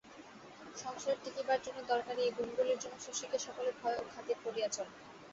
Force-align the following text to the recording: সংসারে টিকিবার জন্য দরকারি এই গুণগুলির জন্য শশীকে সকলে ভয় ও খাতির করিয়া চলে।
সংসারে 0.75 1.17
টিকিবার 1.23 1.59
জন্য 1.65 1.79
দরকারি 1.91 2.21
এই 2.23 2.33
গুণগুলির 2.37 2.81
জন্য 2.83 2.95
শশীকে 2.99 3.37
সকলে 3.39 3.71
ভয় 3.79 3.97
ও 3.97 4.03
খাতির 4.11 4.37
করিয়া 4.45 4.67
চলে। 4.69 4.93